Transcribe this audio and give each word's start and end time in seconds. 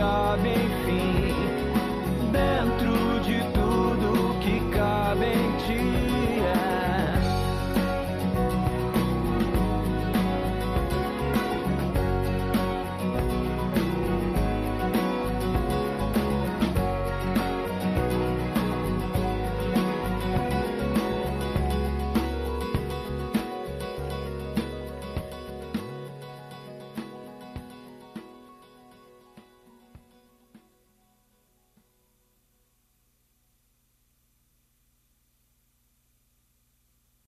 God 0.00 0.42
may 0.42 0.56
feed. 0.86 1.49